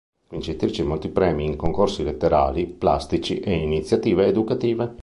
[0.29, 4.95] Vincitrice di molti premi in concorsi letterari, plastici e iniziative educative.